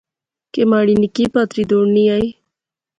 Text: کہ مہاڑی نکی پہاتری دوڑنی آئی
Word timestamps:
کہ 0.53 0.61
مہاڑی 0.69 0.95
نکی 1.01 1.25
پہاتری 1.33 1.63
دوڑنی 1.69 2.03
آئی 2.13 2.27